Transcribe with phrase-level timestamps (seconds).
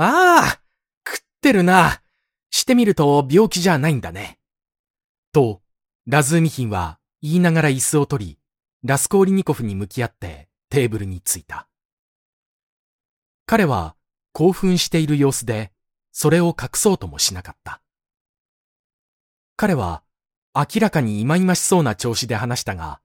[0.00, 0.60] ああ、
[1.04, 2.00] 食ってるな。
[2.50, 4.38] してみると病気じゃないんだね。
[5.32, 5.60] と、
[6.06, 8.38] ラズーミヒンは言いながら椅子を取り、
[8.84, 11.68] ラスコーリニコフに向き合ってテーブルに着いた。
[13.44, 13.96] 彼は
[14.32, 15.72] 興奮している様子で、
[16.12, 17.82] それを隠そうともしなかった。
[19.56, 20.04] 彼は
[20.54, 23.00] 明らかに忌々しそうな調子で話したが、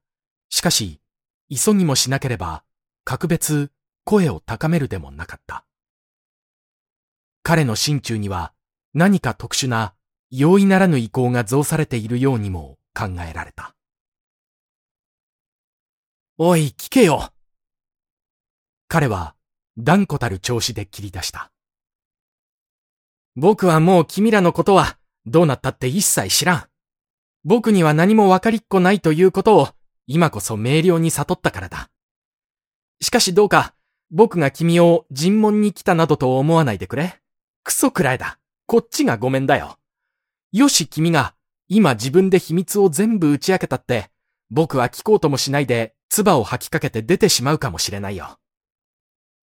[0.50, 1.02] しかし、
[1.50, 2.64] 急ぎもしなければ、
[3.04, 3.71] 格別
[4.04, 5.66] 声を高めるでもなかった。
[7.43, 8.54] 彼の心中には
[8.93, 9.93] 何か特殊な
[10.32, 13.75] 容易ならぬ意向が増されているようにも考えられた。
[16.38, 17.32] おい、聞けよ
[18.88, 19.36] 彼は
[19.78, 21.52] 断固たる調子で切り出した。
[23.36, 26.64] 僕はもう君らのことはどうなったって一切知らん。
[27.44, 29.68] 僕には何もわかりっこないということを
[30.07, 31.89] 今こそ明瞭に悟ったからだ。
[33.02, 33.75] しかしどうか
[34.11, 37.22] 僕が君を尋問に来たなどと思わないでくれ。
[37.64, 38.40] クソくらいだ。
[38.66, 39.78] こっちがごめんだよ。
[40.52, 41.33] よし君が
[41.67, 44.09] 今自分で秘密を全部打ち明けたって、
[44.50, 48.38] 僕は聞こうともしないで唾を吐きかけて出てしまうかもしれないよ。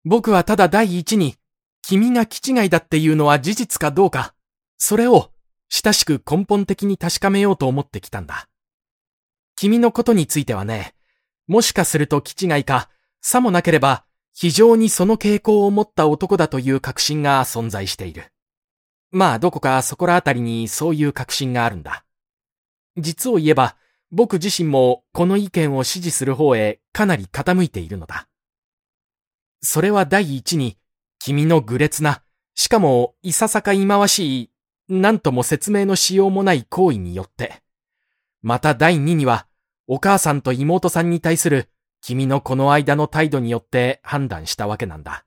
[0.03, 1.35] 僕はただ第一に、
[1.81, 4.35] 君が気違いだっていうのは事実かどうか、
[4.77, 5.31] それを
[5.69, 8.47] 親しく根本的に確かめようと思ってきたんだ。
[9.55, 10.95] 君のことについてはね、
[11.47, 12.89] もしかすると気違いか、
[13.21, 18.31] さもなければ、非常にその傾向を持った男だという確信が存在している。
[19.11, 22.05] まあ、どこかそこらあたりにそういう確信があるんだ。
[22.97, 23.75] 実を言えば、
[24.11, 28.27] 僕自身もこの意見を支持する方へかなり傾いているのだ。
[29.61, 30.77] それは第一に、
[31.19, 32.23] 君の愚劣な、
[32.55, 34.51] しかもいささか忌まわしい、
[34.89, 37.61] 何とも説明のしようもない行為によって、
[38.41, 39.47] また第二には、
[39.87, 41.69] お母さんと妹さんに対する
[42.01, 45.25] 君のこの間の態度によって判断したわけなんだ。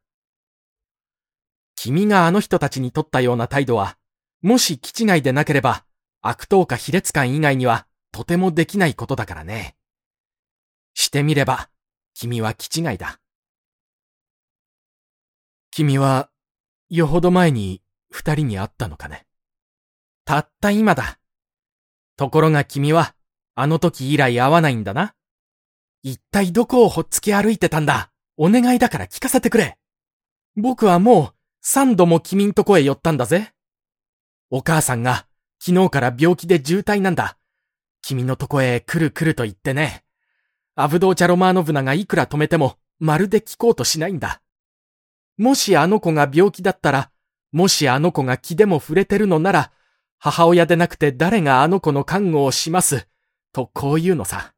[1.76, 3.96] 君があの人たちに取ったような態度は、
[4.42, 5.84] もし気違いでなければ、
[6.20, 9.76] 悪党か卑劣感以外にはとてもできないことだからね。
[10.94, 11.70] してみれば、
[12.14, 13.20] 君は気違いだ。
[15.70, 16.30] 君は、
[16.88, 19.26] よほど前に二人に会ったのかね。
[20.24, 21.18] たった今だ。
[22.16, 23.14] ところが君は、
[23.54, 25.14] あの時以来会わないんだな。
[26.06, 28.10] 一体どこをほっつき歩いてたんだ？
[28.36, 29.78] お願いだから聞かせてくれ。
[30.54, 33.54] 僕はもう三度も君んとこへ寄ったんだぜ。
[34.50, 35.26] お母さんが
[35.58, 37.38] 昨日から病気で渋滞なんだ。
[38.02, 40.04] 君のとこへ来る来ると言ってね。
[40.74, 44.42] アブドーチャロマーノブナがいくら止めてもまるで聞こうとしないんだ。
[45.38, 47.10] もしあの子が病気だったら、
[47.50, 49.72] もしあの子が気でも触れてるのなら、
[50.18, 53.08] 母親でなくて誰があの子の看護をします、
[53.52, 54.52] とこう言うのさ。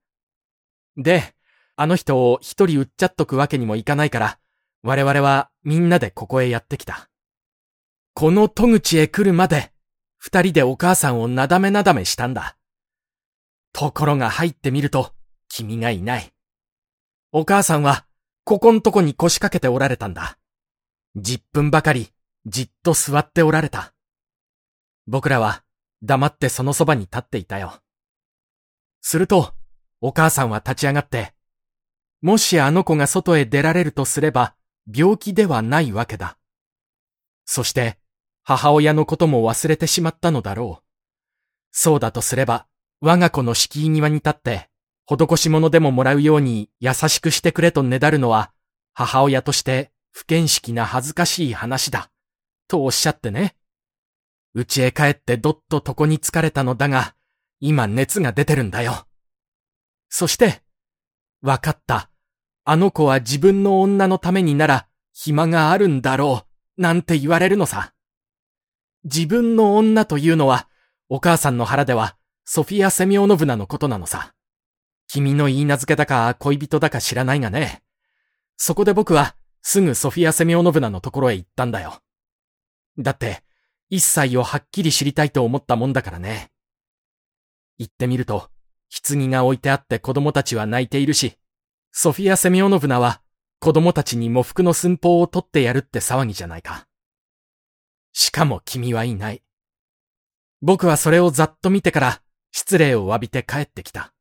[0.96, 1.35] で、
[1.76, 4.38] あの人を一人売っちゃっとくわけにもいかないから、
[4.82, 7.10] 我々はみんなでここへやってきた。
[8.14, 9.72] この戸口へ来るまで、
[10.16, 12.56] 二人でお母さんをなだめなだめしたんだ。
[13.74, 15.12] ところが入ってみると、
[15.48, 16.32] 君がいない。
[17.30, 18.06] お母さんは、
[18.44, 20.38] ここんとこに腰掛けておられたんだ。
[21.14, 22.08] 十分ばかり、
[22.46, 23.92] じっと座っておられた。
[25.06, 25.62] 僕らは、
[26.02, 27.82] 黙ってそのそばに立っていたよ。
[29.02, 29.52] すると、
[30.00, 31.35] お母さんは立ち上がって、
[32.26, 34.56] もしあの子が外へ出られるとすれば、
[34.92, 36.38] 病気ではないわけだ。
[37.44, 37.98] そして、
[38.42, 40.84] 母親のことも忘れてしまったのだろう。
[41.70, 42.66] そうだとすれば、
[43.00, 44.68] 我が子の敷居庭に立って、
[45.08, 48.50] 施し物でももらうように優しくしてくれとねだるのは、
[48.92, 52.10] 母親として不見識な恥ずかしい話だ。
[52.66, 53.54] とおっしゃってね。
[54.52, 57.14] 家へ帰ってどっと床に疲れたのだが、
[57.60, 59.06] 今熱が出てるんだよ。
[60.08, 60.64] そして、
[61.40, 62.10] わかった。
[62.68, 66.42] あの子は自分の女のためになら暇があるんだろ
[66.76, 67.94] う、なんて言われるのさ。
[69.04, 70.68] 自分の女というのは、
[71.08, 74.34] お母さんの腹では、ソフィア・セミオノブナのことなのさ。
[75.06, 77.84] 君の言い名付けだか恋人だか知らないがね。
[78.56, 82.02] そこで僕は、すぐソフィア・セミオノブナのところへ行ったんだよ。
[82.98, 83.44] だって、
[83.90, 86.50] 一切をはっきり知りたいと思ったもんだからね。
[87.78, 88.50] 行ってみると、
[89.08, 91.38] 棺が置いてあって子供たちは泣いているし、
[91.98, 93.22] ソフィア・セミオノブナは
[93.58, 96.86] 子供たちに喪服の寸法を取ってやるって騒ぎじゃないか。
[98.12, 99.42] しかも君はいない。
[100.60, 102.20] 僕はそれをざっと見てから
[102.52, 104.12] 失礼を詫びて帰ってきた。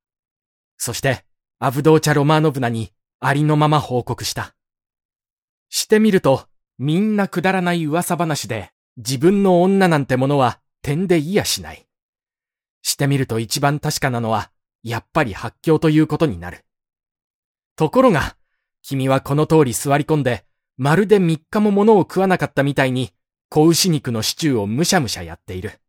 [0.78, 1.26] そして、
[1.60, 4.56] アブドーチャ・ロマーノブナにありのまま報告した。
[5.68, 11.86] してみると、みんなくだらない噂話で、自分の女なんてものは点でいやしない。
[12.84, 14.50] してみると一番確かなのは、
[14.82, 16.66] やっぱり発狂ということになる。
[17.76, 18.38] ところが、
[18.82, 20.46] 君はこの通り座り込んで、
[20.78, 23.12] まるで三日も物を食わなかったみたいに、
[23.50, 25.80] 子牛肉のシチューをむしゃむしゃやっている。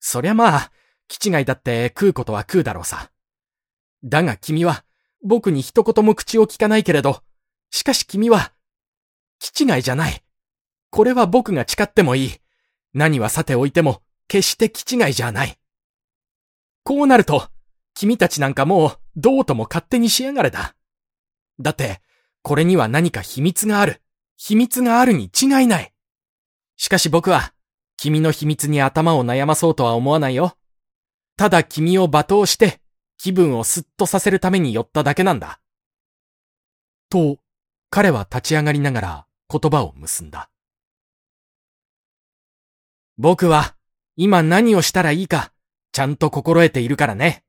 [0.00, 0.72] そりゃまあ、
[1.08, 3.10] 気違いだって食うことは食うだろうさ。
[4.04, 4.84] だが君は、
[5.22, 7.22] 僕に一言も口を聞かないけれど、
[7.70, 8.52] しかし君は、
[9.38, 10.22] 気違いじゃない。
[10.90, 12.32] これは僕が誓ってもいい。
[12.94, 15.58] 何はさておいても、決して気違いじゃない。
[16.84, 17.48] こうなると、
[17.94, 20.74] 君たちなんかもう、どうとも勝手にしやがれだ。
[21.58, 22.00] だって、
[22.42, 24.02] これには何か秘密がある。
[24.36, 25.92] 秘密があるに違いない。
[26.76, 27.52] しかし僕は、
[27.96, 30.56] 君の秘密に頭を悩まそうとは思わないよ。
[31.36, 32.80] ただ君を罵倒して、
[33.18, 35.60] 気分をスッとさせるために寄っただけなんだ。
[37.10, 37.36] と、
[37.90, 40.48] 彼は立ち上がりながら言葉を結んだ。
[43.18, 43.74] 僕は、
[44.16, 45.52] 今何をしたらいいか、
[45.92, 47.44] ちゃんと心得ているからね。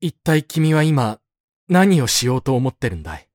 [0.00, 1.20] 一体君は今、
[1.68, 3.28] 何をしようと思ってるんだい？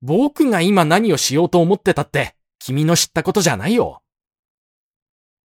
[0.00, 4.02] 僕が今何をしようと思ってたって、君の知ったことじゃないよ。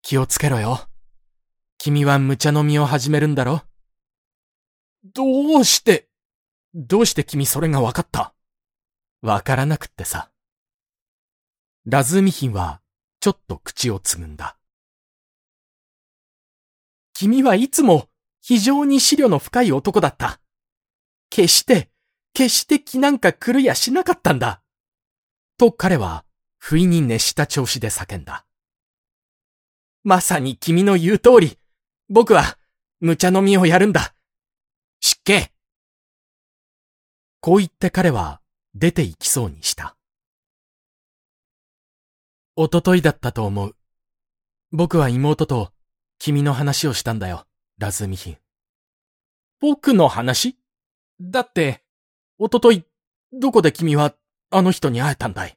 [0.01, 0.87] 気をつけろよ。
[1.77, 3.61] 君は無茶飲みを始めるんだろ？
[5.13, 6.09] どうして、
[6.73, 8.33] どうして君それが分かった？
[9.21, 10.31] わからなくってさ。
[11.85, 12.81] ラズーミヒンは、
[13.19, 14.57] ちょっと口をつぐんだ。
[17.13, 18.09] 君はいつも
[18.47, 20.39] 非常に思慮の深い男だった。
[21.29, 21.89] 決して、
[22.31, 24.61] 決して気なんか狂いやしなかったんだ。
[25.57, 26.23] と彼は
[26.57, 28.45] 不意に熱した調子で叫んだ。
[30.05, 31.59] まさに君の言う通り、
[32.07, 32.57] 僕は、
[33.01, 34.15] 無茶飲みをやるんだ。
[35.01, 35.51] 失敬
[37.41, 38.39] こう言って彼は
[38.73, 39.97] 出て行きそうにした。
[42.55, 43.75] おとといだったと思う。
[44.71, 45.73] 僕は妹と
[46.17, 47.46] 君の話をしたんだよ、
[47.79, 48.37] ラズミヒン。
[49.59, 50.57] 僕の話？
[51.21, 51.83] だって、
[52.39, 52.83] おととい、
[53.31, 54.15] どこで君は
[54.49, 55.55] あの人に会えたんだい？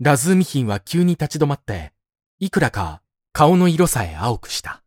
[0.00, 1.92] ラズミヒンは急に立ち止まって、
[2.40, 3.00] いくらか
[3.32, 4.82] 顔の色さえ青くした。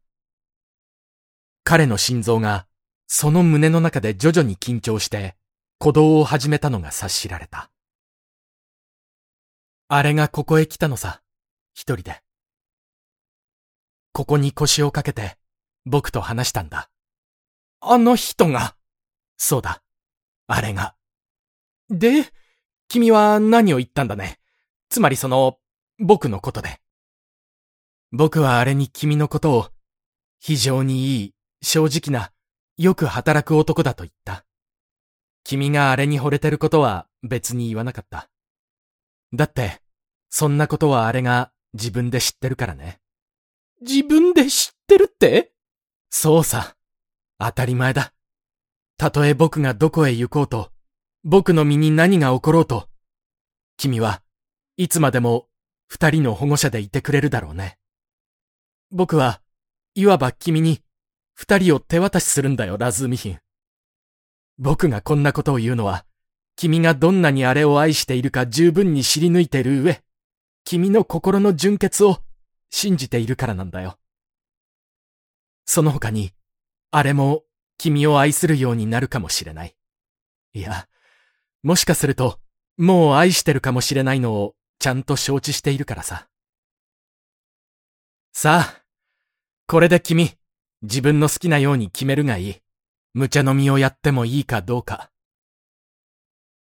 [1.63, 2.67] 彼の心臓が、
[3.07, 5.35] その胸の中で徐々に緊張して、
[5.79, 7.71] 鼓動を始めたのが察しられた。
[9.87, 11.23] あれがここへ来たのさ、
[11.73, 12.21] 一人で。
[14.17, 15.37] ここに腰をかけて、
[15.85, 16.89] 僕と話したんだ。
[17.81, 18.75] あの人が？
[19.37, 19.83] そうだ。
[20.47, 20.95] あれが。
[21.91, 22.25] で、
[22.87, 24.39] 君は何を言ったんだね？
[24.89, 25.59] つまりその、
[25.99, 26.81] 僕のことで。
[28.11, 29.69] 僕はあれに君のことを、
[30.39, 32.31] 非常にいい、正直な、
[32.75, 34.47] よく働く男だと言った。
[35.43, 38.31] 君があれに惚れてることは別に言わなかった。
[39.35, 39.79] だって、
[40.31, 42.99] そんなことはあれが自分で知ってるからね。
[43.81, 45.53] 自分で知ってるって？
[46.09, 46.75] そうさ。
[47.37, 48.13] 当たり前だ。
[48.97, 50.71] たとえ僕がどこへ行こうと、
[51.23, 52.89] 僕の身に何が起ころうと、
[53.77, 54.23] 君は
[54.77, 55.47] いつまでも
[55.87, 57.77] 二人の保護者でいてくれるだろうね。
[58.89, 59.41] 僕は、
[59.93, 60.81] いわば君に
[61.35, 63.39] 二人を手渡しするんだよ、ラズーミヒン。
[64.57, 66.05] 僕がこんなことを言うのは、
[66.55, 70.01] 君がどんなにあれを愛しているか十分に知り抜いている上、
[70.63, 72.23] 君の心の純潔を
[72.69, 73.97] 信じているからなんだよ。
[75.65, 76.31] その他に、
[76.91, 77.43] あれも
[77.77, 79.75] 君を愛するようになるかもしれない。
[80.53, 80.87] いや、
[81.63, 82.39] もしかすると、
[82.77, 86.27] もう愛してるかもしれないのをちゃんと承知しているからさ。
[88.33, 88.83] さあ、
[89.67, 90.31] これで君、
[90.81, 92.55] 自分の好きなように決めるがいい。
[93.13, 95.11] 無茶飲みをやってもいいかどうか。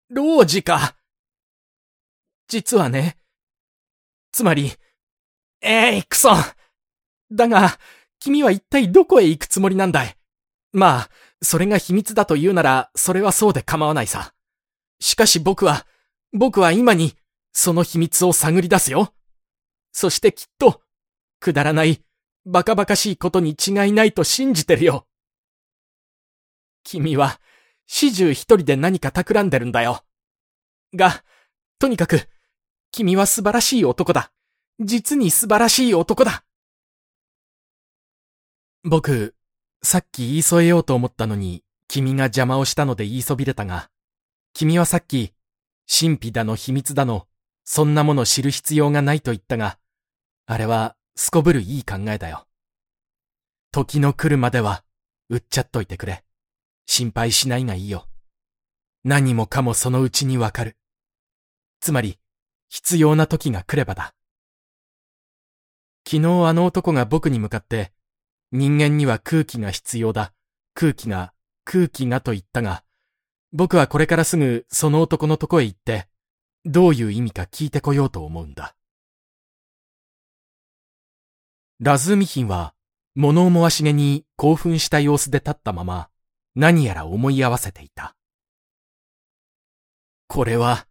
[0.09, 0.95] 老子か。
[2.47, 3.17] 実はね。
[4.31, 4.71] つまり、
[5.61, 6.29] ええー、クソ
[7.31, 7.77] だが、
[8.19, 10.15] 君は一体どこへ行くつもりなんだい？
[10.71, 11.09] まあ、
[11.41, 14.33] それが秘密だと言うなら、それはそうで構わないさ。
[14.99, 15.85] しかし僕は、
[16.33, 17.15] 僕は今に、
[17.53, 19.13] その秘密を探り出すよ。
[19.91, 20.81] そしてきっと、
[21.39, 22.03] くだらない、
[22.45, 25.07] バカバカしいことに違いないと信じてるよ。
[26.83, 27.39] 君は、
[27.87, 30.03] 始終一人で何か企んでるんだよ。
[30.93, 31.23] が、
[31.79, 32.27] とにかく、
[32.91, 34.31] 君は素晴らしい男だ。
[34.79, 36.45] 実に素晴らしい男だ。
[38.83, 39.35] 僕、
[39.83, 43.89] さっき言い添えようと思ったのに、君が邪魔をしたので言いそびれたが、
[44.53, 45.33] 君はさっき、
[45.87, 47.27] 神秘だの秘密だの、
[47.65, 49.79] そんなもの知る必要がないと言ったが、
[50.45, 52.47] あれはすこぶるいい考えだよ。
[53.71, 54.85] 時の来るまでは、
[55.29, 56.23] 売っちゃっといてくれ。
[56.85, 58.07] 心配しないがいいよ。
[59.03, 60.77] 何もかもそのうちにわかる。
[61.81, 62.17] つまり、
[62.69, 64.15] 必要な時が来ればだ。
[66.09, 67.91] 昨日あの男が僕に向かって、
[68.51, 70.33] 人間には空気が必要だ。
[70.73, 71.33] 空気が、
[71.65, 72.83] 空気がと言ったが、
[73.53, 76.07] 僕はこれからすぐその男のとこへ行って、
[76.65, 78.75] どういう意味か聞いてこようと思うんだ。
[81.79, 82.73] ラズーミヒンは、
[83.13, 86.09] 物思わしげに興奮した様子で立ったまま、
[86.55, 88.15] 何やら思い合わせていた。
[90.25, 90.87] これは、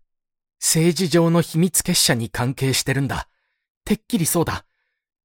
[0.60, 3.28] 政治上の秘密結社に関係してるんだ。
[3.84, 4.64] てっきりそうだ。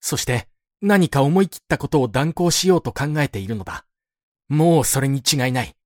[0.03, 0.49] そして、
[0.81, 3.85] 何か思い切ったことを断行しようと考えているのだ。
[4.49, 5.77] もうそれに違いない。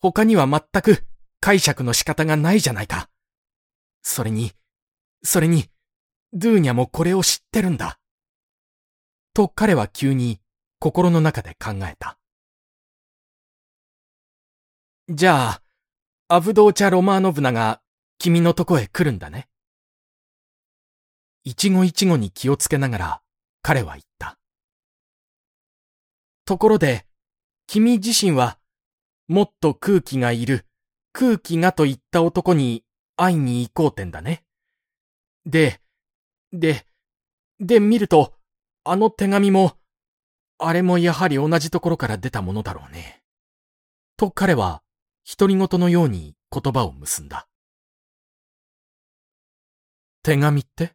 [0.00, 1.04] 他には全く
[1.40, 3.10] 解釈の仕方がないじゃないか。
[4.02, 4.52] それに、
[5.22, 5.66] それに、
[6.32, 7.98] ドゥーニャもこれを知ってるんだ。
[9.34, 10.40] と彼は急に
[10.78, 12.18] 心の中で考えた。
[15.10, 15.62] じゃあ、
[16.28, 17.82] アブドーチャ・ロマーノブナが
[18.16, 19.46] 君のとこへ来るんだね。
[21.44, 23.22] 一期一会に気をつけながら
[23.66, 24.38] 彼は言った。
[26.44, 27.04] ところで、
[27.66, 28.60] 君自身は、
[29.26, 30.66] もっと空気がいる、
[31.12, 32.84] 空気がと言った男に
[33.16, 34.44] 会いに行こうてんだね。
[35.46, 35.80] で、
[36.52, 36.86] で、
[37.58, 38.34] で見ると、
[38.84, 39.76] あの手紙も、
[40.58, 43.24] あれもやはり同じところから出たものだろうね。
[44.16, 44.84] と彼は
[45.28, 47.48] 独り言のように言葉を結んだ。
[50.22, 50.94] 手紙って？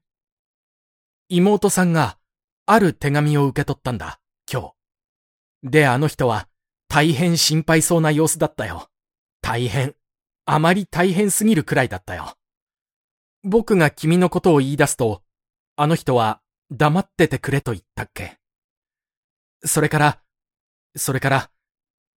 [1.27, 2.17] 妹さんが
[2.65, 4.19] ある手紙を受け取ったんだ、
[4.51, 4.73] 今日。
[5.63, 6.47] で、あの人は
[6.87, 8.89] 大変心配そうな様子だったよ。
[9.41, 9.95] 大変。
[10.45, 12.35] あまり大変すぎるくらいだったよ。
[13.43, 15.23] 僕が君のことを言い出すと、
[15.75, 16.41] あの人は
[16.71, 18.37] 黙っててくれと言ったっけ。
[19.63, 20.19] それから、
[20.95, 21.51] それから、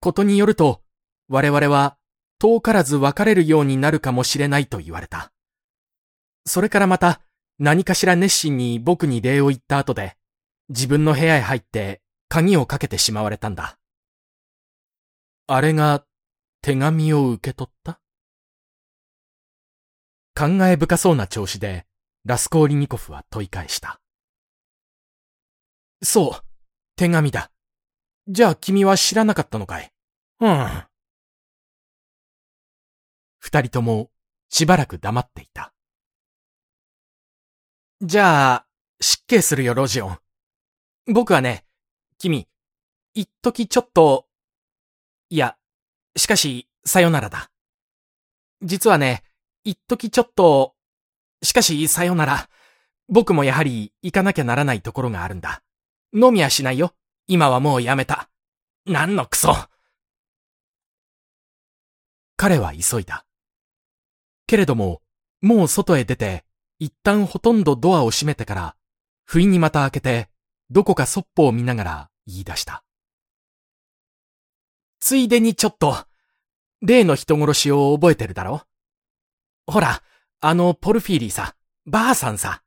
[0.00, 0.82] ことによると、
[1.28, 1.96] 我々は
[2.38, 5.32] 遠からず別れるようになるかもしれないと言われた。
[6.44, 7.20] それからまた
[7.58, 10.16] 何かしら熱心に僕に礼を言った後で、
[10.74, 13.78] 自分の部屋へ入って鍵をかけてしまわれたんだ。
[15.46, 16.06] あれが
[16.62, 18.00] 手紙を受け取った？
[20.34, 21.84] 考え深そうな調子で
[22.24, 24.00] ラスコーリニコフは問い返した。
[26.02, 26.40] そう、
[26.96, 27.50] 手紙だ。
[28.28, 29.92] じゃあ君は知らなかったのかい？
[30.40, 30.84] うん。
[33.40, 34.10] 二人とも
[34.48, 35.74] しばらく黙っていた。
[38.00, 38.66] じゃあ、
[39.00, 40.18] 失敬するよ、ロジオン。
[41.06, 41.64] 僕はね、
[42.18, 42.46] 君、
[43.14, 44.26] 一時ちょっと、
[45.30, 45.56] いや、
[46.16, 47.50] しかし、さよならだ。
[48.62, 49.24] 実はね、
[49.64, 50.74] 一時ちょっと、
[51.42, 52.48] しかし、さよなら。
[53.08, 55.62] 僕もやはり行かなきゃならないところがあるんだ。
[56.14, 56.94] 飲みはしないよ。
[57.26, 58.30] 今はもうやめた。
[58.86, 59.54] 何のクソ。
[62.36, 63.26] 彼は急いだ。
[64.46, 65.02] けれども、
[65.40, 66.44] もう外へ出て、
[66.78, 68.76] 一旦ほとんどドアを閉めてから、
[69.24, 70.31] 不意にまた開けて、
[70.72, 72.82] どこかそっぽを見ながら言い出した。
[75.00, 76.06] ついでにちょっと、
[76.80, 78.62] 例の人殺しを覚えてるだろ？
[79.66, 80.02] ほら、
[80.40, 82.62] あのポルフィーリーさ、ばあさんさ。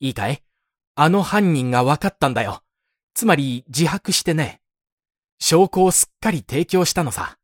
[0.00, 0.42] いいかい？
[0.96, 2.62] あの犯人が分かったんだよ。
[3.14, 4.60] つまり自白してね。
[5.38, 7.38] 証拠をすっかり提供したのさ。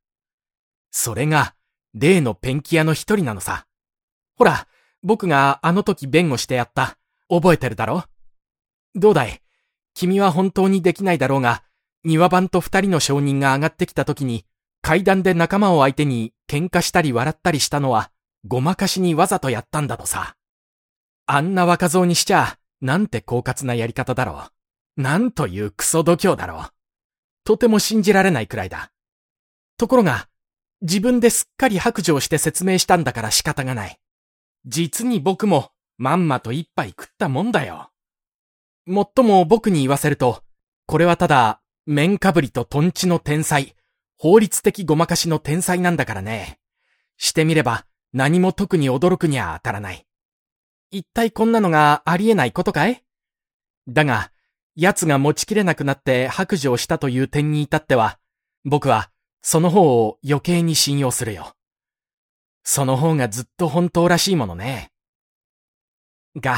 [0.91, 1.55] それが、
[1.95, 3.67] 例のペンキ屋の一人なのさ。
[4.37, 4.67] ほら、
[5.05, 6.99] 僕があの時弁護してやった。
[7.29, 8.03] 覚えてるだろ？
[8.97, 9.41] どうだい？
[10.01, 11.63] 君は本当にできないだろうが、
[12.05, 14.47] 庭番と二人の証人が上がってきた時に、
[14.81, 18.11] 階段で仲間を相手に喧嘩したり笑ったりしたのは、
[18.47, 20.37] ごまかしにわざとやったんだとさ。
[21.27, 24.45] あんな若造にしちゃ、なんて狡猾なやり方だろ
[24.97, 25.03] う。
[25.03, 26.71] なんというクソ度胸だろう。
[27.45, 28.93] とても信じられないくらいだ。
[29.77, 30.31] ところが、
[30.81, 34.01] 自分ですっかり白状して説明したんだから仕方がない。
[34.65, 37.90] 実に僕もまんまと一杯食ったもんだよ。
[38.87, 40.43] もっとも僕に言わせると、
[40.87, 43.75] これはただ、面かぶりとトンチの天才、
[44.17, 46.59] 法律的ごまかしの天才なんだからね。
[47.17, 50.07] してみれば、何も特に驚くには当たらない。
[50.91, 53.05] 一体こんなのがありえないことかい？
[53.89, 54.33] だが、
[54.75, 58.19] 奴が持ちきれなくなって白状したという点に至っては、
[58.65, 59.11] 僕は
[59.43, 61.55] その方を余計に信用するよ。
[62.63, 64.91] その方がずっと本当らしいものね。
[66.37, 66.57] が、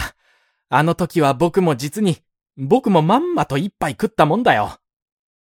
[0.75, 2.17] あの時は僕も実に、
[2.57, 4.79] 僕もまんまと一杯食ったもんだよ。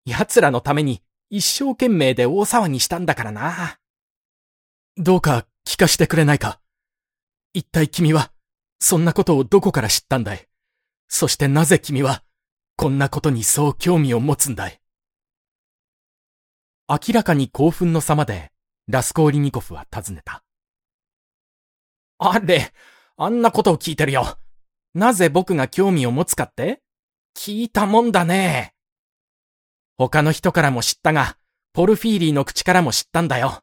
[0.04, 3.78] 奴らのために一生懸命で大騒ぎしたんだからな。
[4.98, 6.60] どうか聞かしてくれないか。
[7.54, 8.30] 一体君は、
[8.78, 10.46] そんなことをどこから知ったんだい？
[11.08, 12.22] そしてなぜ君は、
[12.76, 14.82] こんなことにそう興味を持つんだい？
[16.90, 18.52] 明らかに興奮の様で、
[18.86, 20.44] ラスコーリニコフは尋ねた。
[22.18, 22.70] あれ、
[23.16, 24.36] あんなことを聞いてるよ。
[24.96, 26.80] なぜ僕が興味を持つかって？
[27.36, 28.72] 聞いたもんだね。
[29.98, 31.36] 他の人からも知ったが、
[31.74, 33.60] ポルフィーリーの口からも知ったんだよ。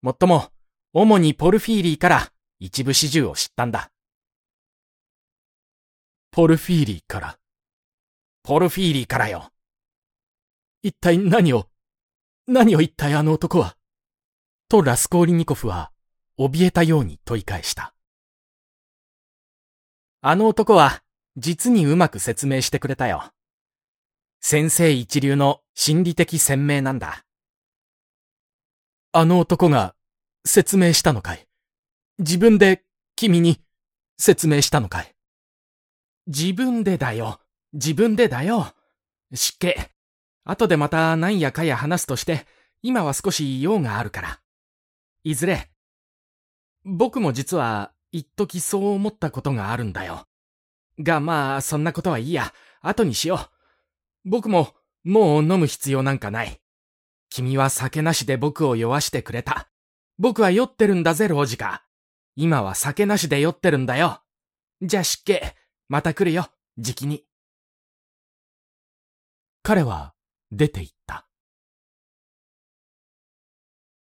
[0.00, 0.48] もっとも、
[0.94, 3.90] 主にポルフィーリーから一部始終を知ったんだ。
[6.30, 7.38] ポルフィーリーから？
[8.42, 9.50] ポルフィーリーからよ。
[10.82, 11.66] 一体何を、
[12.46, 13.76] 何を一体あの男は？
[14.70, 15.92] とラスコーリニコフは
[16.38, 17.92] 怯えたように問い返した。
[20.28, 21.04] あの男は
[21.36, 23.30] 実にうまく説明してくれたよ。
[24.40, 27.24] 先生一流の心理的鮮明なんだ。
[29.12, 29.94] あの男が
[30.44, 31.46] 説明したのかい？
[32.18, 32.82] 自分で
[33.14, 33.60] 君に
[34.18, 35.14] 説明したのかい？
[36.26, 37.38] 自分でだよ。
[37.72, 38.74] 自分でだよ。
[39.32, 39.76] 湿気。
[40.44, 42.48] 後でまた何やかや話すとして、
[42.82, 44.40] 今は少し用があるから。
[45.22, 45.70] いずれ。
[46.84, 50.26] 僕も実は、一時そう思ったことがあるんだよ。
[50.98, 52.54] が、まあ、そんなことはいいや。
[52.80, 53.50] 後にしよ
[54.24, 54.30] う。
[54.30, 56.62] 僕も、もう飲む必要なんかない。
[57.28, 59.68] 君は酒なしで僕を酔わしてくれた。
[60.18, 61.84] 僕は酔ってるんだぜ、老ジか。
[62.36, 64.22] 今は酒なしで酔ってるんだよ。
[64.80, 65.38] じゃあ湿気、
[65.90, 67.26] また来るよ、じきに。
[69.62, 70.14] 彼は
[70.50, 71.25] 出て行った。